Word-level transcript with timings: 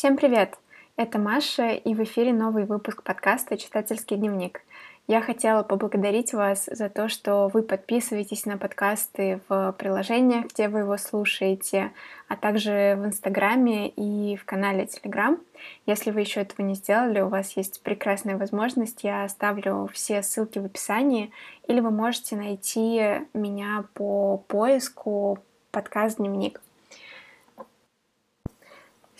Всем 0.00 0.16
привет! 0.16 0.56
Это 0.96 1.18
Маша, 1.18 1.72
и 1.72 1.92
в 1.92 2.02
эфире 2.04 2.32
новый 2.32 2.64
выпуск 2.64 3.02
подкаста 3.02 3.58
«Читательский 3.58 4.16
дневник». 4.16 4.62
Я 5.06 5.20
хотела 5.20 5.62
поблагодарить 5.62 6.32
вас 6.32 6.70
за 6.72 6.88
то, 6.88 7.10
что 7.10 7.50
вы 7.52 7.62
подписываетесь 7.62 8.46
на 8.46 8.56
подкасты 8.56 9.40
в 9.46 9.74
приложениях, 9.78 10.46
где 10.46 10.70
вы 10.70 10.78
его 10.78 10.96
слушаете, 10.96 11.92
а 12.28 12.36
также 12.36 12.96
в 12.98 13.04
Инстаграме 13.04 13.90
и 13.90 14.36
в 14.36 14.46
канале 14.46 14.86
Телеграм. 14.86 15.38
Если 15.84 16.12
вы 16.12 16.20
еще 16.20 16.40
этого 16.40 16.64
не 16.64 16.76
сделали, 16.76 17.20
у 17.20 17.28
вас 17.28 17.54
есть 17.58 17.82
прекрасная 17.82 18.38
возможность. 18.38 19.04
Я 19.04 19.24
оставлю 19.24 19.86
все 19.92 20.22
ссылки 20.22 20.58
в 20.58 20.64
описании, 20.64 21.30
или 21.68 21.80
вы 21.80 21.90
можете 21.90 22.36
найти 22.36 23.20
меня 23.34 23.84
по 23.92 24.38
поиску 24.48 25.40
подкаст 25.70 26.16
«Дневник». 26.16 26.58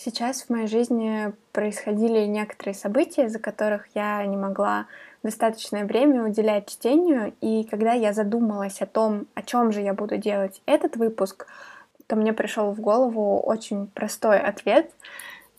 Сейчас 0.03 0.45
в 0.45 0.51
моей 0.51 0.67
жизни 0.67 1.31
происходили 1.53 2.21
некоторые 2.21 2.73
события, 2.73 3.27
из-за 3.27 3.39
которых 3.39 3.85
я 3.95 4.25
не 4.25 4.35
могла 4.39 4.87
достаточное 5.23 5.85
время 5.85 6.25
уделять 6.25 6.71
чтению, 6.71 7.35
и 7.43 7.65
когда 7.65 7.93
я 7.93 8.15
задумалась 8.15 8.81
о 8.81 8.87
том, 8.87 9.27
о 9.35 9.43
чем 9.43 9.73
же 9.73 9.83
я 9.83 9.93
буду 9.93 10.17
делать 10.17 10.63
этот 10.65 10.97
выпуск, 10.97 11.47
то 12.07 12.17
мне 12.17 12.33
пришел 12.33 12.73
в 12.73 12.81
голову 12.81 13.41
очень 13.41 13.89
простой 13.89 14.39
ответ. 14.39 14.91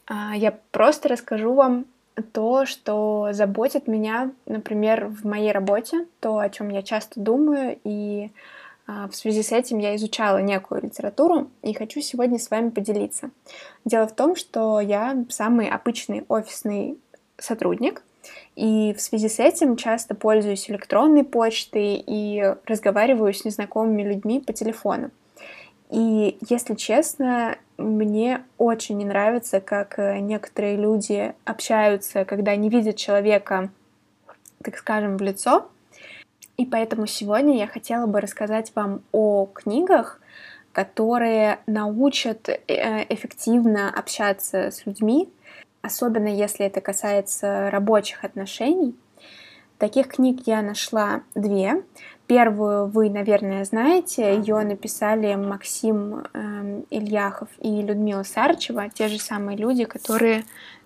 А, 0.07 0.35
я 0.35 0.57
просто 0.71 1.09
расскажу 1.09 1.53
вам 1.53 1.85
то, 2.33 2.65
что 2.65 3.29
заботит 3.33 3.87
меня, 3.87 4.31
например, 4.47 5.05
в 5.05 5.23
моей 5.23 5.51
работе, 5.51 6.07
то, 6.19 6.39
о 6.39 6.49
чем 6.49 6.69
я 6.69 6.81
часто 6.81 7.19
думаю, 7.19 7.77
и 7.83 8.31
в 8.87 9.11
связи 9.13 9.43
с 9.43 9.51
этим 9.51 9.77
я 9.79 9.95
изучала 9.95 10.39
некую 10.39 10.81
литературу 10.81 11.49
и 11.61 11.73
хочу 11.73 12.01
сегодня 12.01 12.39
с 12.39 12.49
вами 12.49 12.69
поделиться. 12.69 13.31
Дело 13.85 14.07
в 14.07 14.15
том, 14.15 14.35
что 14.35 14.79
я 14.79 15.25
самый 15.29 15.69
обычный 15.69 16.25
офисный 16.27 16.97
сотрудник, 17.37 18.03
и 18.55 18.93
в 18.93 19.01
связи 19.01 19.29
с 19.29 19.39
этим 19.39 19.75
часто 19.77 20.13
пользуюсь 20.13 20.69
электронной 20.69 21.23
почтой 21.23 22.03
и 22.05 22.55
разговариваю 22.65 23.33
с 23.33 23.45
незнакомыми 23.45 24.03
людьми 24.03 24.39
по 24.39 24.53
телефону. 24.53 25.09
И, 25.89 26.37
если 26.49 26.75
честно, 26.75 27.57
мне 27.77 28.43
очень 28.57 28.97
не 28.97 29.05
нравится, 29.05 29.59
как 29.59 29.97
некоторые 29.97 30.77
люди 30.77 31.33
общаются, 31.43 32.25
когда 32.25 32.55
не 32.55 32.69
видят 32.69 32.95
человека, 32.95 33.69
так 34.63 34.77
скажем, 34.77 35.17
в 35.17 35.21
лицо, 35.21 35.69
и 36.61 36.65
поэтому 36.67 37.07
сегодня 37.07 37.57
я 37.57 37.65
хотела 37.65 38.05
бы 38.05 38.21
рассказать 38.21 38.71
вам 38.75 39.01
о 39.11 39.47
книгах, 39.47 40.21
которые 40.73 41.57
научат 41.65 42.49
э, 42.49 43.05
эффективно 43.09 43.89
общаться 43.89 44.69
с 44.69 44.85
людьми, 44.85 45.27
особенно 45.81 46.27
если 46.27 46.67
это 46.67 46.79
касается 46.79 47.71
рабочих 47.71 48.23
отношений. 48.23 48.95
Таких 49.79 50.09
книг 50.09 50.43
я 50.45 50.61
нашла 50.61 51.23
две. 51.33 51.83
Первую 52.27 52.85
вы, 52.85 53.09
наверное, 53.09 53.65
знаете. 53.65 54.35
Ее 54.35 54.61
написали 54.61 55.33
Максим 55.33 56.23
э, 56.31 56.83
Ильяхов 56.91 57.49
и 57.57 57.81
Людмила 57.81 58.21
Сарчева, 58.21 58.87
те 58.89 59.07
же 59.07 59.17
самые 59.17 59.57
люди, 59.57 59.85
которые 59.85 60.45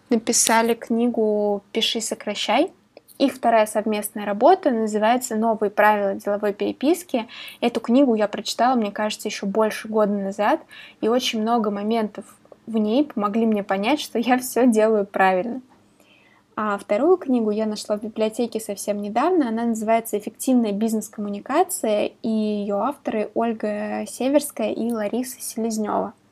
написали 0.10 0.74
книгу 0.74 1.64
«Пиши, 1.74 2.00
сокращай». 2.00 2.72
Их 3.18 3.34
вторая 3.34 3.66
совместная 3.66 4.26
работа 4.26 4.72
называется 4.72 5.36
«Новые 5.38 5.70
правила 5.70 6.16
деловой 6.16 6.54
переписки». 6.54 7.28
Эту 7.62 7.80
книгу 7.80 8.14
я 8.16 8.28
прочитала, 8.28 8.76
мне 8.76 8.92
кажется, 8.92 9.30
еще 9.30 9.46
больше 9.46 9.88
года 9.88 10.12
назад, 10.12 10.60
и 11.00 11.08
очень 11.08 11.42
много 11.42 11.72
моментов 11.72 12.26
в 12.68 12.78
ней 12.78 13.06
помогли 13.06 13.46
мне 13.46 13.64
понять, 13.64 14.02
что 14.02 14.20
я 14.20 14.38
все 14.38 14.68
делаю 14.68 15.06
правильно. 15.06 15.62
А 16.58 16.78
вторую 16.78 17.18
книгу 17.18 17.52
я 17.52 17.66
нашла 17.66 17.98
в 17.98 18.04
библиотеке 18.04 18.60
совсем 18.60 19.02
недавно. 19.02 19.48
Она 19.48 19.64
называется 19.66 20.18
«Эффективная 20.18 20.74
бизнес-коммуникация», 20.74 22.12
и 22.22 22.30
ее 22.30 22.76
авторы 22.76 23.30
Ольга 23.34 24.06
Северская 24.08 24.72
и 24.72 24.92
Лариса 24.92 25.40
Селезнева– 25.40 26.14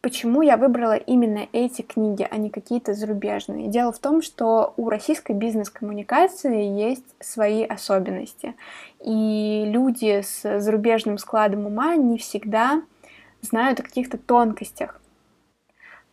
Почему 0.00 0.42
я 0.42 0.56
выбрала 0.56 0.94
именно 0.94 1.48
эти 1.52 1.82
книги, 1.82 2.26
а 2.30 2.36
не 2.36 2.50
какие-то 2.50 2.94
зарубежные? 2.94 3.66
Дело 3.66 3.92
в 3.92 3.98
том, 3.98 4.22
что 4.22 4.72
у 4.76 4.88
российской 4.90 5.32
бизнес-коммуникации 5.32 6.62
есть 6.62 7.04
свои 7.18 7.64
особенности. 7.64 8.54
И 9.04 9.64
люди 9.66 10.22
с 10.22 10.60
зарубежным 10.60 11.18
складом 11.18 11.66
ума 11.66 11.96
не 11.96 12.16
всегда 12.16 12.82
знают 13.40 13.80
о 13.80 13.82
каких-то 13.82 14.18
тонкостях. 14.18 15.00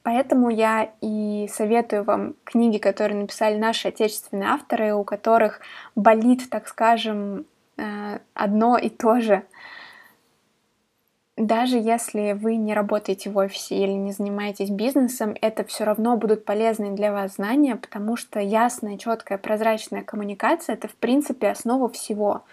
Поэтому 0.02 0.50
я 0.50 0.92
и 1.02 1.48
советую 1.52 2.04
вам 2.04 2.34
книги, 2.44 2.80
которые 2.80 3.20
написали 3.22 3.58
наши 3.58 3.90
отечественные 3.90 4.50
авторы, 4.50 4.96
у 4.96 5.04
которых 5.04 5.62
болит, 5.96 6.50
так 6.50 6.68
скажем, 6.68 7.46
э, 7.78 8.20
одно 8.34 8.78
и 8.80 8.90
то 8.90 9.22
же– 9.22 9.44
даже 11.38 11.78
если 11.78 12.32
вы 12.32 12.56
не 12.56 12.74
работаете 12.74 13.30
в 13.30 13.38
офисе 13.38 13.76
или 13.76 13.92
не 13.92 14.14
занимаетесь 14.14 14.70
бизнесом, 14.70 15.36
это 15.42 15.66
все 15.66 15.84
равно 15.84 16.16
будут 16.16 16.46
полезные 16.46 16.92
для 16.92 17.12
вас 17.12 17.36
знания, 17.36 17.76
потому 17.76 18.16
что 18.16 18.40
ясная, 18.40 18.98
четкая, 18.98 19.38
прозрачная 19.38 20.04
коммуникация— 20.04 20.74
это, 20.76 20.88
в 20.88 20.96
принципе, 20.96 21.50
основа 21.50 21.90
всего. 21.90 22.44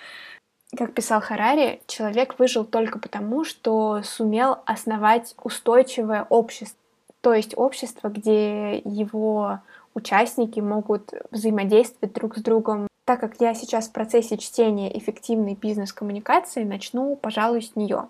Как 0.76 0.94
писал 0.94 1.20
Харари, 1.20 1.81
человек 1.87 2.38
выжил 2.38 2.65
только 2.65 2.98
потому, 2.98 3.44
что 3.44 4.03
сумел 4.03 4.59
основать 4.66 5.34
устойчивое 5.43 6.26
общество, 6.28 6.78
то 7.20 7.34
есть 7.34 7.56
общество, 7.56 8.09
где 8.09 8.78
его 8.78 9.60
участники 9.94 10.59
могут 10.59 11.12
взаимодействовать 11.31 12.14
друг 12.14 12.37
с 12.37 12.43
другом. 12.43 12.88
Так 13.04 13.20
как 13.20 13.41
я 13.41 13.54
сейчас 13.54 13.88
в 13.88 13.93
процессе 13.93 14.38
чтения 14.38 14.97
эффективной 14.99 15.54
бизнес-коммуникации, 15.54 16.64
начну, 16.64 17.14
пожалуй, 17.14 17.62
с 17.62 17.76
нее. 17.76 18.09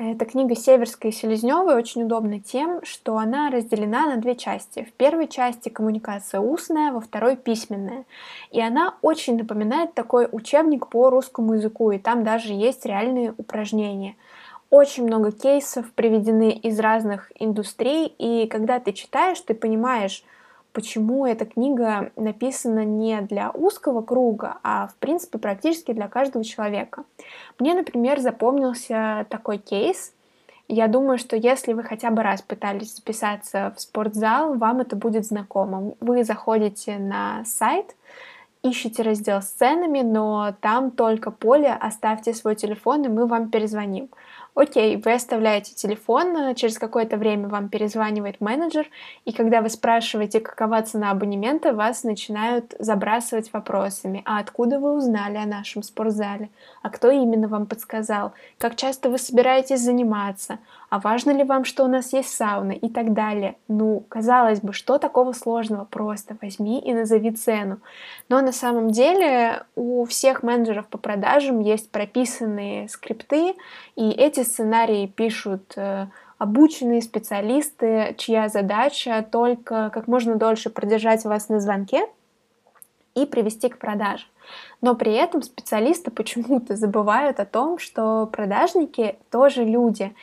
Эта 0.00 0.26
книга 0.26 0.54
Северской 0.54 1.10
и 1.10 1.12
Селезневой 1.12 1.74
очень 1.74 2.04
удобна 2.04 2.38
тем, 2.38 2.84
что 2.84 3.18
она 3.18 3.50
разделена 3.50 4.06
на 4.06 4.16
две 4.18 4.36
части. 4.36 4.84
В 4.84 4.92
первой 4.92 5.26
части 5.26 5.70
коммуникация 5.70 6.38
устная, 6.38 6.92
во 6.92 7.00
второй 7.00 7.34
письменная. 7.34 8.04
И 8.52 8.60
она 8.60 8.94
очень 9.02 9.36
напоминает 9.36 9.94
такой 9.94 10.28
учебник 10.30 10.86
по 10.86 11.10
русскому 11.10 11.54
языку, 11.54 11.90
и 11.90 11.98
там 11.98 12.22
даже 12.22 12.52
есть 12.52 12.86
реальные 12.86 13.34
упражнения. 13.38 14.14
Очень 14.70 15.02
много 15.02 15.32
кейсов 15.32 15.90
приведены 15.90 16.52
из 16.52 16.78
разных 16.78 17.32
индустрий, 17.34 18.06
и 18.06 18.46
когда 18.46 18.78
ты 18.78 18.92
читаешь, 18.92 19.40
ты 19.40 19.52
понимаешь, 19.52 20.22
почему 20.78 21.26
эта 21.26 21.44
книга 21.44 22.12
написана 22.14 22.84
не 22.84 23.20
для 23.22 23.50
узкого 23.50 24.00
круга, 24.00 24.58
а 24.62 24.86
в 24.86 24.94
принципе 24.94 25.36
практически 25.36 25.92
для 25.92 26.06
каждого 26.06 26.44
человека. 26.44 27.02
Мне, 27.58 27.74
например, 27.74 28.20
запомнился 28.20 29.26
такой 29.28 29.58
кейс. 29.58 30.12
Я 30.68 30.86
думаю, 30.86 31.18
что 31.18 31.34
если 31.34 31.72
вы 31.72 31.82
хотя 31.82 32.12
бы 32.12 32.22
раз 32.22 32.42
пытались 32.42 32.94
записаться 32.94 33.74
в 33.76 33.80
спортзал, 33.80 34.54
вам 34.54 34.78
это 34.78 34.94
будет 34.94 35.26
знакомо. 35.26 35.94
Вы 35.98 36.22
заходите 36.22 36.96
на 36.98 37.44
сайт, 37.44 37.96
ищите 38.62 39.02
раздел 39.02 39.42
с 39.42 39.46
ценами, 39.46 40.02
но 40.02 40.54
там 40.60 40.92
только 40.92 41.32
поле 41.32 41.72
«Оставьте 41.72 42.34
свой 42.34 42.54
телефон, 42.54 43.04
и 43.04 43.08
мы 43.08 43.26
вам 43.26 43.50
перезвоним». 43.50 44.10
Окей, 44.60 44.96
вы 44.96 45.12
оставляете 45.12 45.72
телефон, 45.72 46.36
э, 46.36 46.54
через 46.56 46.80
какое-то 46.80 47.16
время 47.16 47.46
вам 47.46 47.68
перезванивает 47.68 48.40
менеджер, 48.40 48.88
и 49.24 49.32
когда 49.32 49.60
вы 49.60 49.68
спрашиваете, 49.68 50.40
какова 50.40 50.82
цена 50.82 51.12
абонемента, 51.12 51.72
вас 51.72 52.02
начинают 52.02 52.74
забрасывать 52.80 53.52
вопросами. 53.52 54.22
А 54.24 54.40
откуда 54.40 54.80
вы 54.80 54.96
узнали 54.96 55.36
о 55.36 55.46
нашем 55.46 55.84
спортзале? 55.84 56.50
А 56.82 56.90
кто 56.90 57.08
именно 57.08 57.46
вам 57.46 57.66
подсказал? 57.66 58.32
Как 58.58 58.74
часто 58.74 59.10
вы 59.10 59.18
собираетесь 59.18 59.80
заниматься? 59.80 60.58
А 60.90 61.00
важно 61.00 61.32
ли 61.32 61.44
вам, 61.44 61.64
что 61.64 61.84
у 61.84 61.88
нас 61.88 62.12
есть 62.14 62.30
сауна? 62.34 62.72
И 62.72 62.88
так 62.88 63.12
далее. 63.12 63.56
Ну, 63.68 64.04
казалось 64.08 64.60
бы, 64.60 64.72
что 64.72 64.98
такого 64.98 65.32
сложного? 65.32 65.84
Просто 65.84 66.36
возьми 66.40 66.80
и 66.80 66.94
назови 66.94 67.30
цену. 67.32 67.78
Но 68.28 68.40
на 68.40 68.52
самом 68.52 68.90
деле 68.90 69.64
у 69.76 70.06
всех 70.06 70.42
менеджеров 70.42 70.86
по 70.88 70.96
продажам 70.96 71.60
есть 71.60 71.90
прописанные 71.90 72.88
скрипты, 72.88 73.54
и 73.96 74.10
эти 74.10 74.42
сценарии 74.42 75.06
пишут 75.06 75.74
э, 75.76 76.06
обученные 76.38 77.02
специалисты, 77.02 78.14
чья 78.16 78.48
задача 78.48 79.26
только 79.30 79.90
как 79.90 80.08
можно 80.08 80.36
дольше 80.36 80.70
продержать 80.70 81.24
вас 81.24 81.50
на 81.50 81.60
звонке 81.60 82.06
и 83.14 83.26
привести 83.26 83.68
к 83.68 83.78
продаже. 83.78 84.24
Но 84.80 84.94
при 84.94 85.12
этом 85.12 85.42
специалисты 85.42 86.10
почему-то 86.10 86.76
забывают 86.76 87.40
о 87.40 87.44
том, 87.44 87.78
что 87.78 88.26
продажники 88.26 89.16
тоже 89.30 89.64
люди. 89.64 90.14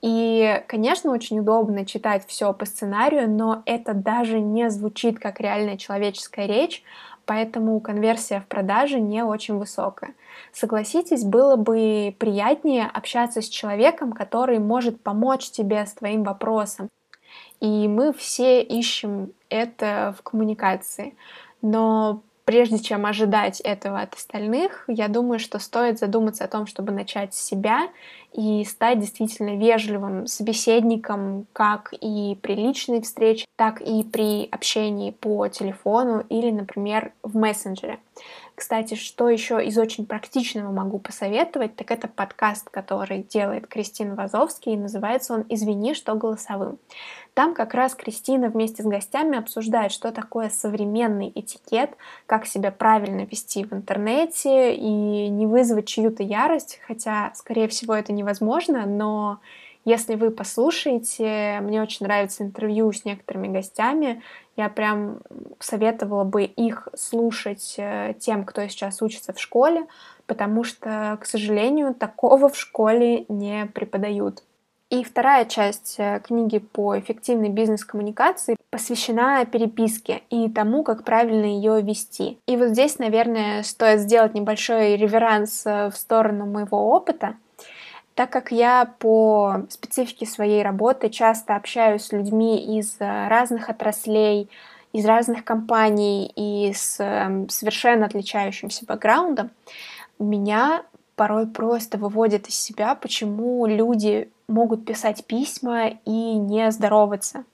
И, 0.00 0.62
конечно, 0.68 1.10
очень 1.10 1.40
удобно 1.40 1.84
читать 1.84 2.24
все 2.26 2.52
по 2.52 2.64
сценарию, 2.64 3.28
но 3.28 3.62
это 3.66 3.94
даже 3.94 4.38
не 4.40 4.70
звучит 4.70 5.18
как 5.18 5.40
реальная 5.40 5.76
человеческая 5.76 6.46
речь, 6.46 6.84
поэтому 7.26 7.80
конверсия 7.80 8.40
в 8.40 8.46
продаже 8.46 9.00
не 9.00 9.24
очень 9.24 9.58
высокая. 9.58 10.14
Согласитесь, 10.52 11.24
было 11.24 11.56
бы 11.56 12.14
приятнее 12.18 12.86
общаться 12.86 13.42
с 13.42 13.48
человеком, 13.48 14.12
который 14.12 14.60
может 14.60 15.02
помочь 15.02 15.50
тебе 15.50 15.84
с 15.84 15.92
твоим 15.94 16.22
вопросом. 16.22 16.88
И 17.60 17.88
мы 17.88 18.12
все 18.12 18.62
ищем 18.62 19.32
это 19.48 20.14
в 20.16 20.22
коммуникации. 20.22 21.16
Но 21.60 22.22
прежде 22.48 22.78
чем 22.78 23.04
ожидать 23.04 23.60
этого 23.60 24.00
от 24.00 24.14
остальных, 24.14 24.84
я 24.86 25.08
думаю, 25.08 25.38
что 25.38 25.58
стоит 25.58 25.98
задуматься 25.98 26.44
о 26.44 26.48
том, 26.48 26.66
чтобы 26.66 26.92
начать 26.92 27.34
с 27.34 27.44
себя 27.44 27.90
и 28.32 28.64
стать 28.64 29.00
действительно 29.00 29.58
вежливым 29.58 30.26
собеседником 30.26 31.44
как 31.52 31.92
и 31.92 32.38
при 32.40 32.54
личной 32.54 33.02
встрече, 33.02 33.44
так 33.56 33.82
и 33.82 34.02
при 34.02 34.48
общении 34.50 35.10
по 35.10 35.46
телефону 35.48 36.24
или, 36.30 36.50
например, 36.50 37.12
в 37.22 37.36
мессенджере. 37.36 37.98
Кстати, 38.58 38.94
что 38.94 39.28
еще 39.28 39.64
из 39.64 39.78
очень 39.78 40.04
практичного 40.04 40.72
могу 40.72 40.98
посоветовать, 40.98 41.76
так 41.76 41.92
это 41.92 42.08
подкаст, 42.08 42.68
который 42.70 43.22
делает 43.22 43.68
Кристина 43.68 44.16
Вазовский, 44.16 44.72
и 44.72 44.76
называется 44.76 45.34
он 45.34 45.44
«Извини, 45.48 45.94
что 45.94 46.16
голосовым». 46.16 46.80
Там 47.34 47.54
как 47.54 47.72
раз 47.72 47.94
Кристина 47.94 48.48
вместе 48.48 48.82
с 48.82 48.86
гостями 48.86 49.38
обсуждает, 49.38 49.92
что 49.92 50.10
такое 50.10 50.48
современный 50.48 51.30
этикет, 51.32 51.90
как 52.26 52.46
себя 52.46 52.72
правильно 52.72 53.20
вести 53.20 53.64
в 53.64 53.72
интернете 53.72 54.74
и 54.74 55.28
не 55.28 55.46
вызвать 55.46 55.86
чью-то 55.86 56.24
ярость, 56.24 56.80
хотя, 56.84 57.30
скорее 57.36 57.68
всего, 57.68 57.94
это 57.94 58.12
невозможно, 58.12 58.86
но 58.86 59.38
если 59.84 60.16
вы 60.16 60.30
послушаете, 60.30 61.60
мне 61.62 61.80
очень 61.80 62.04
нравится 62.04 62.42
интервью 62.42 62.92
с 62.92 63.04
некоторыми 63.04 63.48
гостями, 63.48 64.20
я 64.58 64.68
прям 64.68 65.20
советовала 65.60 66.24
бы 66.24 66.42
их 66.42 66.88
слушать 66.94 67.76
э, 67.78 68.14
тем, 68.18 68.44
кто 68.44 68.66
сейчас 68.66 69.00
учится 69.00 69.32
в 69.32 69.40
школе, 69.40 69.86
потому 70.26 70.64
что, 70.64 71.16
к 71.20 71.26
сожалению, 71.26 71.94
такого 71.94 72.48
в 72.48 72.58
школе 72.58 73.24
не 73.28 73.66
преподают. 73.66 74.42
И 74.90 75.04
вторая 75.04 75.44
часть 75.44 75.94
э, 75.98 76.20
книги 76.24 76.58
по 76.58 76.98
эффективной 76.98 77.50
бизнес-коммуникации 77.50 78.56
посвящена 78.70 79.44
переписке 79.46 80.22
и 80.28 80.50
тому, 80.50 80.82
как 80.82 81.04
правильно 81.04 81.44
ее 81.44 81.80
вести. 81.80 82.38
И 82.46 82.56
вот 82.56 82.70
здесь, 82.70 82.98
наверное, 82.98 83.62
стоит 83.62 84.00
сделать 84.00 84.34
небольшой 84.34 84.96
реверанс 84.96 85.64
э, 85.66 85.90
в 85.90 85.96
сторону 85.96 86.46
моего 86.46 86.90
опыта, 86.90 87.36
так 88.18 88.30
как 88.30 88.50
я 88.50 88.92
по 88.98 89.62
специфике 89.68 90.26
своей 90.26 90.64
работы 90.64 91.08
часто 91.08 91.54
общаюсь 91.54 92.02
с 92.06 92.12
людьми 92.12 92.76
из 92.76 92.96
э, 92.98 93.28
разных 93.28 93.70
отраслей, 93.70 94.50
из 94.92 95.06
разных 95.06 95.44
компаний 95.44 96.32
и 96.34 96.72
с 96.74 96.98
эм, 96.98 97.48
совершенно 97.48 98.06
отличающимся 98.06 98.84
бэкграундом, 98.86 99.50
меня 100.18 100.82
порой 101.14 101.46
просто 101.46 101.96
выводит 101.96 102.48
из 102.48 102.58
себя, 102.58 102.96
почему 102.96 103.64
люди 103.66 104.28
могут 104.48 104.84
писать 104.84 105.24
письма 105.24 105.90
и 106.04 106.10
не 106.10 106.72
здороваться 106.72 107.44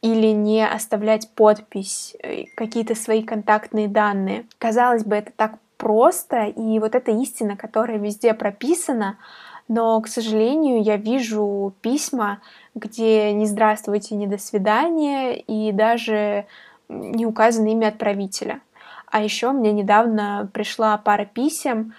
или 0.00 0.28
не 0.28 0.64
оставлять 0.64 1.28
подпись, 1.30 2.14
э, 2.22 2.44
какие-то 2.54 2.94
свои 2.94 3.24
контактные 3.24 3.88
данные. 3.88 4.46
Казалось 4.58 5.02
бы, 5.02 5.16
это 5.16 5.32
так 5.34 5.58
просто, 5.76 6.44
и 6.44 6.78
вот 6.78 6.94
эта 6.94 7.10
истина, 7.10 7.56
которая 7.56 7.98
везде 7.98 8.32
прописана, 8.32 9.18
но, 9.68 10.00
к 10.00 10.08
сожалению, 10.08 10.82
я 10.82 10.96
вижу 10.96 11.74
письма, 11.80 12.40
где 12.74 13.32
не 13.32 13.46
здравствуйте, 13.46 14.14
не 14.14 14.26
до 14.26 14.38
свидания, 14.38 15.36
и 15.36 15.72
даже 15.72 16.46
не 16.88 17.26
указано 17.26 17.68
имя 17.68 17.88
отправителя. 17.88 18.60
А 19.06 19.22
еще 19.22 19.52
мне 19.52 19.72
недавно 19.72 20.48
пришла 20.52 20.96
пара 20.98 21.24
писем, 21.24 21.94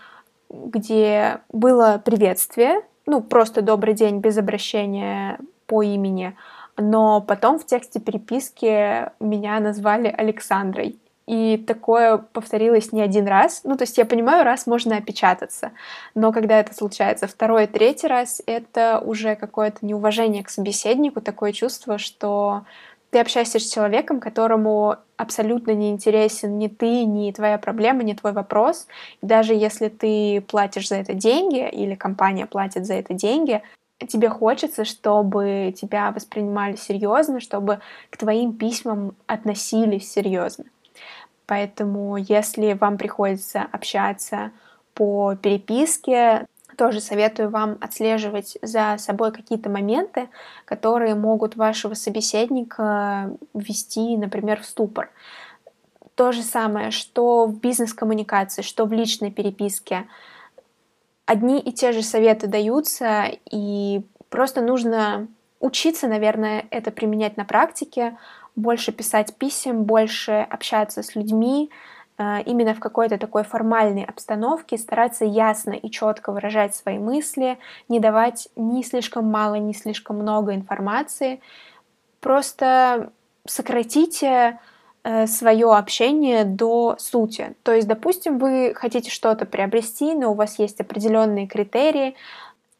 где 0.50 1.42
было 1.52 2.02
приветствие, 2.04 2.82
ну, 3.06 3.22
просто 3.22 3.62
добрый 3.62 3.94
день 3.94 4.20
без 4.20 4.38
обращения 4.38 5.40
по 5.66 5.82
имени, 5.82 6.36
но 6.78 7.22
потом 7.22 7.60
в 7.60 7.66
тексте 7.66 8.00
переписки 8.00 9.10
меня 9.22 9.60
назвали 9.60 10.08
Александрой. 10.08 11.00
И 11.28 11.58
такое 11.58 12.18
повторилось 12.18 12.94
не 12.94 13.02
один 13.02 13.28
раз. 13.28 13.62
Ну, 13.66 13.76
то 13.76 13.84
есть 13.84 13.98
я 13.98 14.06
понимаю, 14.06 14.46
раз 14.46 14.66
можно 14.66 14.96
опечататься, 14.96 15.72
но 16.16 16.32
когда 16.32 16.60
это 16.60 16.74
случается 16.74 17.28
второй, 17.28 17.68
третий 17.68 18.08
раз, 18.08 18.42
это 18.46 19.02
уже 19.06 19.36
какое-то 19.36 19.86
неуважение 19.86 20.44
к 20.44 20.50
собеседнику, 20.50 21.20
такое 21.20 21.52
чувство, 21.52 21.98
что 21.98 22.64
ты 23.10 23.20
общаешься 23.20 23.60
с 23.60 23.70
человеком, 23.72 24.20
которому 24.20 24.96
абсолютно 25.18 25.72
не 25.72 25.92
интересен 25.92 26.58
ни 26.58 26.68
ты, 26.68 27.06
ни 27.06 27.32
твоя 27.32 27.58
проблема, 27.58 28.04
ни 28.04 28.14
твой 28.14 28.34
вопрос. 28.34 28.88
И 29.22 29.26
даже 29.26 29.54
если 29.54 29.90
ты 29.90 30.42
платишь 30.42 30.90
за 30.90 30.96
это 30.96 31.14
деньги 31.14 31.68
или 31.70 31.96
компания 31.96 32.46
платит 32.46 32.86
за 32.86 32.96
это 32.96 33.14
деньги, 33.14 33.62
тебе 34.08 34.30
хочется, 34.30 34.86
чтобы 34.86 35.74
тебя 35.76 36.12
воспринимали 36.12 36.76
серьезно, 36.76 37.40
чтобы 37.40 37.80
к 38.10 38.18
твоим 38.18 38.54
письмам 38.54 39.16
относились 39.26 40.12
серьезно. 40.12 40.66
Поэтому, 41.48 42.18
если 42.18 42.74
вам 42.74 42.98
приходится 42.98 43.66
общаться 43.72 44.52
по 44.94 45.36
переписке, 45.36 46.46
тоже 46.78 47.00
советую 47.00 47.50
вам 47.50 47.78
отслеживать 47.82 48.58
за 48.62 48.98
собой 49.00 49.32
какие-то 49.32 49.70
моменты, 49.70 50.30
которые 50.66 51.16
могут 51.16 51.56
вашего 51.56 51.96
собеседника 51.96 53.32
ввести, 53.54 54.18
например, 54.18 54.62
в 54.62 54.66
ступор. 54.66 55.10
То 56.16 56.32
же 56.32 56.44
самое, 56.44 56.92
что 56.92 57.46
в 57.46 57.60
бизнес-коммуникации, 57.60 58.62
что 58.62 58.86
в 58.86 58.92
личной 58.92 59.32
переписке. 59.32 60.06
Одни 61.26 61.60
и 61.60 61.72
те 61.72 61.94
же 61.94 62.04
советы 62.04 62.48
даются, 62.48 63.26
и 63.50 64.04
просто 64.30 64.62
нужно 64.62 65.28
учиться, 65.60 66.08
наверное, 66.08 66.66
это 66.70 66.92
применять 66.92 67.38
на 67.38 67.46
практике, 67.46 68.18
больше 68.58 68.92
писать 68.92 69.36
писем, 69.36 69.84
больше 69.84 70.46
общаться 70.50 71.04
с 71.04 71.16
людьми, 71.16 71.70
э, 72.18 72.42
именно 72.46 72.74
в 72.74 72.80
какой-то 72.80 73.18
такой 73.18 73.44
формальной 73.44 74.04
обстановке, 74.04 74.78
стараться 74.78 75.24
ясно 75.24 75.72
и 75.72 75.90
четко 75.90 76.34
выражать 76.34 76.76
свои 76.76 76.98
мысли, 76.98 77.58
не 77.88 78.00
давать 78.00 78.50
ни 78.58 78.82
слишком 78.82 79.26
мало, 79.26 79.56
ни 79.56 79.74
слишком 79.74 80.18
много 80.18 80.56
информации. 80.56 81.40
Просто 82.20 83.12
сократите 83.46 84.60
э, 85.04 85.28
свое 85.28 85.72
общение 85.76 86.44
до 86.44 86.96
сути. 86.98 87.56
То 87.62 87.74
есть, 87.74 87.88
допустим, 87.88 88.40
вы 88.40 88.74
хотите 88.76 89.12
что-то 89.12 89.46
приобрести, 89.46 90.16
но 90.16 90.32
у 90.32 90.34
вас 90.34 90.58
есть 90.58 90.82
определенные 90.82 91.46
критерии, 91.46 92.16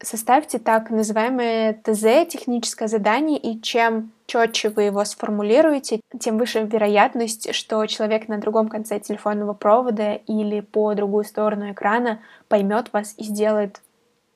составьте 0.02 0.60
так 0.60 0.90
называемое 0.90 1.74
ТЗ, 1.74 2.30
техническое 2.32 2.88
задание, 2.88 3.38
и 3.38 3.62
чем 3.62 4.12
четче 4.26 4.70
вы 4.70 4.84
его 4.84 5.04
сформулируете, 5.06 6.02
тем 6.20 6.38
выше 6.38 6.64
вероятность, 6.64 7.54
что 7.54 7.86
человек 7.86 8.28
на 8.28 8.38
другом 8.40 8.68
конце 8.68 9.00
телефонного 9.00 9.54
провода 9.54 10.14
или 10.14 10.60
по 10.60 10.94
другую 10.94 11.24
сторону 11.24 11.72
экрана 11.72 12.20
поймет 12.48 12.92
вас 12.94 13.14
и 13.18 13.24
сделает 13.24 13.82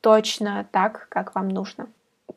точно 0.02 0.68
так, 0.72 1.08
как 1.10 1.36
вам 1.36 1.50
нужно. 1.50 1.88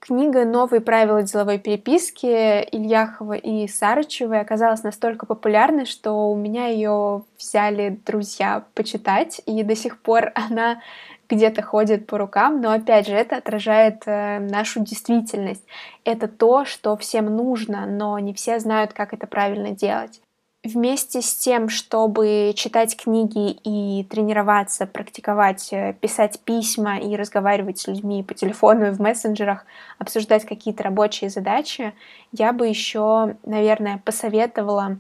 Книга 0.01 0.45
«Новые 0.45 0.81
правила 0.81 1.23
деловой 1.23 1.59
переписки» 1.59 2.27
Ильяхова 2.27 3.35
и 3.35 3.67
Сарычевой 3.67 4.41
оказалась 4.41 4.83
настолько 4.83 5.25
популярной, 5.25 5.87
что 5.87 6.31
у 6.31 6.37
меня 6.37 6.67
ее 6.67 7.23
взяли 7.39 8.01
друзья 8.05 8.65
почитать, 8.75 9.41
и 9.47 9.63
до 9.63 9.75
сих 9.75 9.99
пор 9.99 10.33
она 10.35 10.83
где-то 11.29 11.63
ходит 11.63 12.07
по 12.07 12.19
рукам, 12.19 12.61
но 12.61 12.73
опять 12.73 13.07
же 13.07 13.15
это 13.15 13.37
отражает 13.37 14.03
э, 14.07 14.39
нашу 14.39 14.81
действительность. 14.81 15.65
Это 16.05 16.29
то, 16.29 16.65
что 16.65 16.97
всем 16.97 17.27
нужно, 17.27 17.87
но 17.87 18.19
не 18.19 18.35
все 18.35 18.59
знают, 18.59 18.93
как 18.93 19.13
это 19.13 19.27
правильно 19.27 19.71
делать. 19.71 20.21
Вместе 20.63 21.21
с 21.21 21.37
тем, 21.37 21.69
чтобы 21.69 22.55
читать 22.57 22.97
книги 22.97 23.51
и 23.51 24.05
тренироваться, 24.05 24.87
практиковать, 24.87 25.73
э, 25.73 25.95
писать 26.01 26.41
письма 26.41 26.99
и 26.99 27.17
разговаривать 27.17 27.79
с 27.79 27.87
людьми 27.87 28.23
по 28.23 28.35
телефону 28.35 28.87
и 28.87 28.91
в 28.91 29.01
мессенджерах, 29.01 29.67
обсуждать 29.99 30.45
какие-то 30.45 30.83
рабочие 30.83 31.31
задачи, 31.31 31.93
я 32.33 32.53
бы 32.53 32.67
еще, 32.67 33.37
наверное, 33.45 34.01
посоветовала 34.05 34.99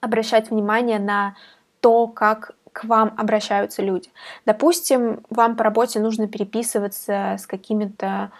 обращать 0.00 0.50
внимание 0.50 0.98
на 0.98 1.34
то, 1.80 2.06
как 2.06 2.52
к 2.72 2.84
вам 2.84 3.14
обращаются 3.16 3.82
люди. 3.82 4.08
Допустим, 4.46 5.20
вам 5.30 5.56
по 5.56 5.64
работе 5.64 6.00
нужно 6.00 6.26
переписываться 6.26 7.36
с 7.38 7.46
какими-то 7.46 8.30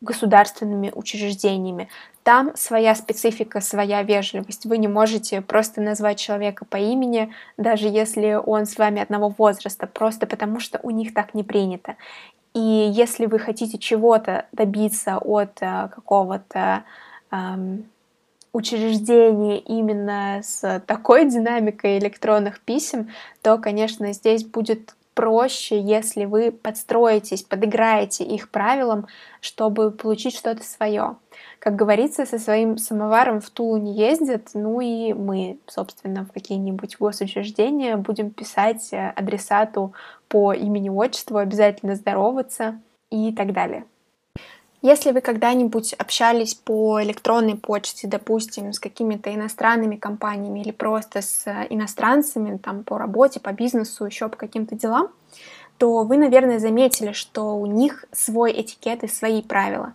государственными 0.00 0.92
учреждениями. 0.94 1.88
Там 2.22 2.52
своя 2.54 2.94
специфика, 2.94 3.60
своя 3.60 4.02
вежливость. 4.02 4.66
Вы 4.66 4.78
не 4.78 4.88
можете 4.88 5.40
просто 5.40 5.80
назвать 5.80 6.18
человека 6.18 6.64
по 6.64 6.76
имени, 6.76 7.32
даже 7.56 7.88
если 7.88 8.34
он 8.34 8.66
с 8.66 8.76
вами 8.76 9.00
одного 9.00 9.28
возраста, 9.28 9.86
просто 9.86 10.26
потому 10.26 10.60
что 10.60 10.80
у 10.82 10.90
них 10.90 11.14
так 11.14 11.34
не 11.34 11.44
принято. 11.44 11.96
И 12.52 12.58
если 12.58 13.26
вы 13.26 13.38
хотите 13.38 13.78
чего-то 13.78 14.46
добиться 14.52 15.18
от 15.18 15.58
э, 15.60 15.88
какого-то 15.94 16.84
эм, 17.30 17.84
учреждение 18.56 19.58
именно 19.58 20.40
с 20.42 20.82
такой 20.86 21.28
динамикой 21.28 21.98
электронных 21.98 22.60
писем, 22.60 23.10
то, 23.42 23.58
конечно, 23.58 24.12
здесь 24.14 24.44
будет 24.44 24.94
проще, 25.12 25.78
если 25.78 26.24
вы 26.24 26.52
подстроитесь, 26.52 27.42
подыграете 27.42 28.24
их 28.24 28.50
правилам, 28.50 29.06
чтобы 29.40 29.90
получить 29.90 30.34
что-то 30.34 30.62
свое. 30.62 31.16
Как 31.58 31.76
говорится, 31.76 32.24
со 32.24 32.38
своим 32.38 32.78
самоваром 32.78 33.40
в 33.40 33.50
Тулу 33.50 33.76
не 33.76 33.94
ездят, 33.94 34.50
ну 34.54 34.80
и 34.80 35.12
мы, 35.12 35.58
собственно, 35.66 36.24
в 36.24 36.32
какие-нибудь 36.32 36.96
госучреждения 36.98 37.96
будем 37.96 38.30
писать 38.30 38.88
э, 38.92 39.12
адресату 39.16 39.92
по 40.28 40.52
имени-отчеству, 40.52 41.38
обязательно 41.38 41.94
здороваться 41.94 42.80
и 43.10 43.32
так 43.32 43.52
далее. 43.52 43.84
Если 44.86 45.10
вы 45.10 45.20
когда-нибудь 45.20 45.94
общались 45.94 46.54
по 46.54 47.02
электронной 47.02 47.56
почте, 47.56 48.06
допустим, 48.06 48.72
с 48.72 48.78
какими-то 48.78 49.34
иностранными 49.34 49.96
компаниями 49.96 50.60
или 50.60 50.70
просто 50.70 51.22
с 51.22 51.44
иностранцами, 51.70 52.56
там, 52.56 52.84
по 52.84 52.96
работе, 52.96 53.40
по 53.40 53.52
бизнесу, 53.52 54.04
еще 54.04 54.28
по 54.28 54.36
каким-то 54.36 54.76
делам, 54.76 55.08
то 55.78 56.04
вы, 56.04 56.18
наверное, 56.18 56.60
заметили, 56.60 57.10
что 57.10 57.56
у 57.56 57.66
них 57.66 58.04
свой 58.12 58.52
этикет 58.52 59.02
и 59.02 59.08
свои 59.08 59.42
правила. 59.42 59.92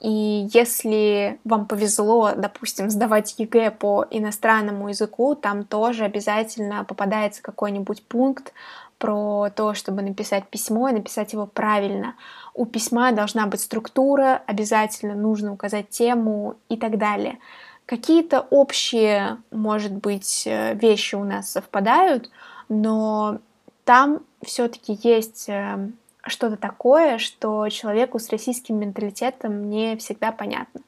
И 0.00 0.50
если 0.52 1.40
вам 1.44 1.64
повезло, 1.64 2.32
допустим, 2.36 2.90
сдавать 2.90 3.36
ЕГЭ 3.38 3.70
по 3.70 4.04
иностранному 4.10 4.90
языку, 4.90 5.34
там 5.34 5.64
тоже 5.64 6.04
обязательно 6.04 6.84
попадается 6.84 7.40
какой-нибудь 7.40 8.02
пункт 8.02 8.52
про 8.98 9.50
то, 9.54 9.74
чтобы 9.74 10.02
написать 10.02 10.46
письмо 10.48 10.88
и 10.88 10.92
написать 10.92 11.32
его 11.32 11.46
правильно. 11.46 12.14
У 12.56 12.64
письма 12.64 13.12
должна 13.12 13.46
быть 13.46 13.60
структура, 13.60 14.42
обязательно 14.46 15.14
нужно 15.14 15.52
указать 15.52 15.90
тему 15.90 16.56
и 16.70 16.78
так 16.78 16.96
далее. 16.96 17.38
Какие-то 17.84 18.40
общие, 18.48 19.36
может 19.50 19.92
быть, 19.92 20.44
э, 20.46 20.74
вещи 20.74 21.16
у 21.16 21.24
нас 21.24 21.52
совпадают, 21.52 22.30
но 22.70 23.40
там 23.84 24.20
все-таки 24.42 24.98
есть 25.02 25.50
э, 25.50 25.90
что-то 26.26 26.56
такое, 26.56 27.18
что 27.18 27.68
человеку 27.68 28.18
с 28.18 28.30
российским 28.30 28.80
менталитетом 28.80 29.68
не 29.68 29.98
всегда 29.98 30.32
понятно. 30.32 30.80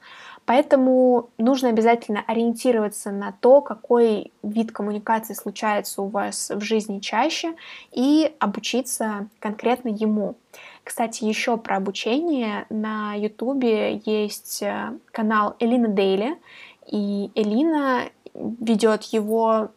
Поэтому 0.49 1.29
нужно 1.37 1.69
обязательно 1.69 2.25
ориентироваться 2.27 3.11
на 3.11 3.33
то, 3.33 3.61
какой 3.61 4.33
вид 4.43 4.73
коммуникации 4.73 5.35
случается 5.35 6.01
у 6.01 6.09
вас 6.09 6.49
в 6.49 6.63
жизни 6.63 7.01
чаще, 7.01 7.55
и 7.93 8.35
обучиться 8.39 9.29
конкретно 9.41 9.91
ему. 9.91 10.37
Кстати, 10.89 11.23
еще 11.25 11.59
про 11.59 11.77
обучение. 11.77 12.65
На 12.71 13.13
Ютубе 13.13 14.01
есть 14.07 14.63
э, 14.63 14.95
канал 15.13 15.55
Элина 15.59 15.89
Дейли, 15.89 16.39
и 16.87 17.31
Элина 17.35 18.05
ведет 18.33 19.03
его 19.03 19.69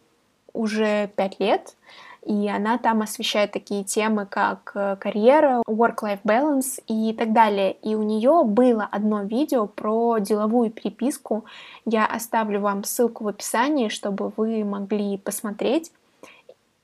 уже 0.54 1.10
пять 1.14 1.38
лет 1.38 1.76
и 2.24 2.48
она 2.48 2.78
там 2.78 3.02
освещает 3.02 3.50
такие 3.50 3.82
темы, 3.82 4.26
как 4.26 4.72
э, 4.74 4.96
карьера, 4.96 5.60
work-life 5.66 6.20
balance 6.24 6.80
и 6.86 7.12
так 7.12 7.32
далее. 7.32 7.72
И 7.82 7.96
у 7.96 8.02
нее 8.02 8.44
было 8.44 8.88
одно 8.90 9.24
видео 9.24 9.66
про 9.66 10.18
деловую 10.18 10.70
переписку. 10.70 11.44
Я 11.84 12.06
оставлю 12.06 12.60
вам 12.60 12.84
ссылку 12.84 13.24
в 13.24 13.28
описании, 13.28 13.88
чтобы 13.88 14.32
вы 14.36 14.64
могли 14.64 15.18
посмотреть. 15.18 15.90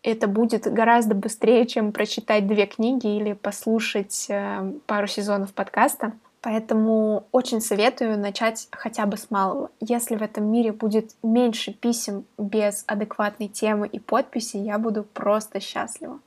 Это 0.03 0.29
будет 0.29 0.73
гораздо 0.73 1.15
быстрее, 1.15 1.67
чем 1.67 1.93
прочитать 1.93 2.47
две 2.47 2.67
книги 2.67 3.17
или 3.17 3.33
послушать 3.33 4.27
э, 4.29 4.73
пару 4.87 5.07
сезонов 5.07 5.53
подкаста. 5.53 6.13
Поэтому 6.41 7.27
очень 7.33 7.61
советую 7.61 8.17
начать 8.19 8.69
хотя 8.71 9.07
бы 9.07 9.17
с 9.17 9.31
малого. 9.31 9.71
Если 9.81 10.15
в 10.15 10.23
этом 10.23 10.51
мире 10.51 10.73
будет 10.73 11.11
меньше 11.23 11.73
писем 11.73 12.25
без 12.39 12.85
адекватной 12.87 13.49
темы 13.49 13.89
и 13.89 13.99
подписи, 13.99 14.57
я 14.57 14.79
буду 14.79 15.03
просто 15.03 15.59
счастлива. 15.59 16.21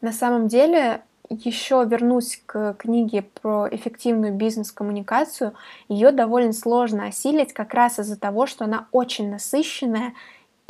На 0.00 0.12
самом 0.12 0.46
деле, 0.46 1.02
еще 1.30 1.84
вернусь 1.88 2.42
к 2.44 2.74
книге 2.74 3.22
про 3.22 3.68
эффективную 3.70 4.34
бизнес-коммуникацию. 4.34 5.54
Ее 5.88 6.10
довольно 6.10 6.52
сложно 6.52 7.06
осилить 7.06 7.52
как 7.52 7.72
раз 7.74 7.98
из-за 7.98 8.18
того, 8.18 8.46
что 8.46 8.64
она 8.64 8.86
очень 8.92 9.30
насыщенная 9.30 10.14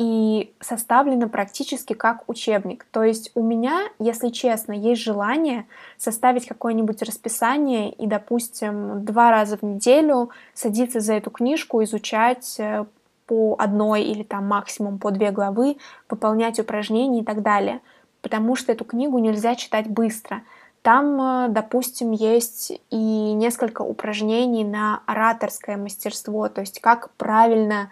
и 0.00 0.54
составлена 0.60 1.28
практически 1.28 1.92
как 1.92 2.26
учебник. 2.26 2.86
То 2.90 3.02
есть 3.02 3.30
у 3.34 3.42
меня, 3.42 3.82
если 3.98 4.30
честно, 4.30 4.72
есть 4.72 5.02
желание 5.02 5.66
составить 5.98 6.46
какое-нибудь 6.46 7.02
расписание 7.02 7.92
и, 7.92 8.06
допустим, 8.06 9.04
два 9.04 9.30
раза 9.30 9.58
в 9.58 9.62
неделю 9.62 10.30
садиться 10.54 11.00
за 11.00 11.12
эту 11.12 11.28
книжку, 11.28 11.84
изучать 11.84 12.56
э, 12.58 12.86
по 13.26 13.56
одной 13.58 14.04
или 14.04 14.22
там 14.22 14.48
максимум 14.48 14.98
по 14.98 15.10
две 15.10 15.32
главы, 15.32 15.76
выполнять 16.08 16.58
упражнения 16.58 17.20
и 17.20 17.24
так 17.24 17.42
далее. 17.42 17.82
Потому 18.22 18.56
что 18.56 18.72
эту 18.72 18.86
книгу 18.86 19.18
нельзя 19.18 19.54
читать 19.54 19.86
быстро. 19.86 20.40
Там, 20.80 21.20
э, 21.20 21.48
допустим, 21.50 22.12
есть 22.12 22.72
и 22.88 23.32
несколько 23.34 23.82
упражнений 23.82 24.64
на 24.64 25.02
ораторское 25.04 25.76
мастерство, 25.76 26.48
то 26.48 26.62
есть 26.62 26.80
как 26.80 27.10
правильно 27.18 27.90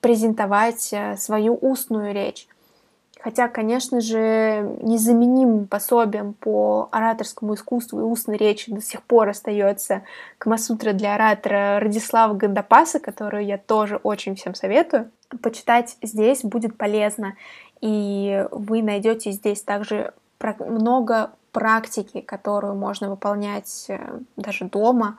презентовать 0.00 0.90
э, 0.92 1.16
свою 1.16 1.54
устную 1.54 2.12
речь. 2.12 2.48
Хотя, 3.20 3.48
конечно 3.48 4.00
же, 4.00 4.76
незаменимым 4.80 5.66
пособием 5.66 6.34
по 6.34 6.88
ораторскому 6.92 7.54
искусству 7.54 7.98
и 7.98 8.04
устной 8.04 8.36
речи 8.36 8.72
до 8.72 8.80
сих 8.80 9.02
пор 9.02 9.30
остается 9.30 10.02
Камасутра 10.38 10.92
для 10.92 11.16
оратора 11.16 11.80
Радислава 11.80 12.34
Гандапаса, 12.34 13.00
которую 13.00 13.44
я 13.44 13.58
тоже 13.58 13.96
очень 13.96 14.36
всем 14.36 14.54
советую. 14.54 15.10
Почитать 15.42 15.96
здесь 16.00 16.42
будет 16.44 16.78
полезно, 16.78 17.34
и 17.80 18.46
вы 18.52 18.82
найдете 18.82 19.32
здесь 19.32 19.62
также 19.62 20.14
много 20.60 21.32
практики, 21.50 22.20
которую 22.20 22.76
можно 22.76 23.10
выполнять 23.10 23.86
э, 23.88 23.98
даже 24.36 24.66
дома, 24.66 25.18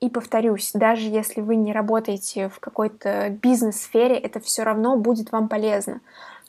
и 0.00 0.08
повторюсь, 0.08 0.70
даже 0.74 1.08
если 1.08 1.40
вы 1.40 1.56
не 1.56 1.72
работаете 1.72 2.48
в 2.48 2.60
какой-то 2.60 3.30
бизнес-сфере, 3.30 4.16
это 4.16 4.38
все 4.40 4.62
равно 4.62 4.96
будет 4.96 5.32
вам 5.32 5.48
полезно. 5.48 6.00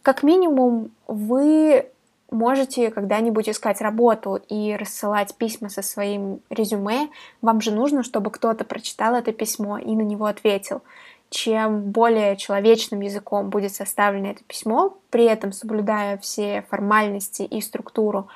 Как 0.04 0.22
минимум, 0.24 0.92
вы 1.08 1.90
можете 2.32 2.92
когда-нибудь 2.92 3.50
искать 3.50 3.82
работу 3.82 4.40
и 4.50 4.76
рассылать 4.76 5.34
письма 5.36 5.70
со 5.70 5.82
своим 5.82 6.42
резюме. 6.52 7.10
Вам 7.42 7.60
же 7.60 7.72
нужно, 7.72 8.04
чтобы 8.04 8.30
кто-то 8.30 8.64
прочитал 8.66 9.16
это 9.16 9.32
письмо 9.32 9.80
и 9.80 9.96
на 9.96 10.02
него 10.02 10.26
ответил. 10.26 10.84
Чем 11.32 11.92
более 11.92 12.38
человечным 12.38 13.02
языком 13.02 13.50
будет 13.50 13.74
составлено 13.74 14.30
это 14.30 14.44
письмо, 14.44 14.98
при 15.10 15.26
этом 15.26 15.52
соблюдая 15.52 16.18
все 16.18 16.66
формальности 16.70 17.44
и 17.44 17.62
структуру, 17.62 18.28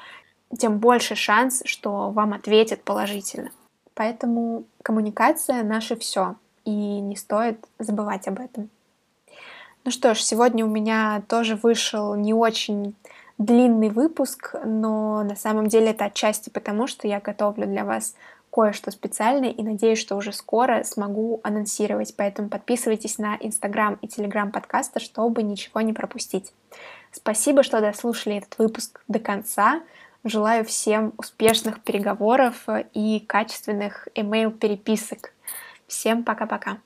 тем 0.57 0.77
больше 0.77 1.15
шанс, 1.15 1.61
что 1.65 2.09
вам 2.09 2.33
ответят 2.33 2.83
положительно. 2.83 3.51
Поэтому 3.95 4.65
коммуникация— 4.81 5.63
наше 5.63 5.95
все, 5.95 6.35
и 6.65 6.71
не 6.71 7.15
стоит 7.15 7.63
забывать 7.79 8.27
об 8.27 8.39
этом. 8.39 8.69
Ну 9.85 9.91
что 9.91 10.13
ж, 10.15 10.21
сегодня 10.21 10.65
у 10.65 10.69
меня 10.69 11.23
тоже 11.27 11.55
вышел 11.55 12.15
не 12.15 12.33
очень 12.33 12.95
длинный 13.37 13.89
выпуск, 13.89 14.55
но 14.63 15.23
на 15.23 15.35
самом 15.35 15.67
деле 15.67 15.91
это 15.91 16.05
отчасти 16.05 16.49
потому, 16.49 16.87
что 16.87 17.07
я 17.07 17.19
готовлю 17.19 17.65
для 17.65 17.83
вас 17.83 18.15
кое-что 18.53 18.91
специальное 18.91 19.49
и 19.49 19.63
надеюсь, 19.63 19.99
что 19.99 20.15
уже 20.15 20.31
скоро 20.31 20.83
смогу 20.83 21.41
анонсировать. 21.43 22.15
Поэтому 22.15 22.49
подписывайтесь 22.49 23.17
на 23.17 23.35
Инстаграм 23.41 23.97
и 24.01 24.07
Телеграм 24.07 24.51
подкаста, 24.51 24.99
чтобы 24.99 25.41
ничего 25.41 25.81
не 25.81 25.91
пропустить. 25.91 26.53
Спасибо, 27.11 27.63
что 27.63 27.81
дослушали 27.81 28.37
этот 28.37 28.57
выпуск 28.59 29.01
до 29.07 29.19
конца. 29.19 29.81
Желаю 30.25 30.63
всем 30.63 31.13
успешных 31.17 31.81
переговоров 31.81 32.65
и 32.93 33.19
качественных 33.19 34.07
email-переписок. 34.15 35.33
Всем 35.87 36.23
пока-пока. 36.23 36.77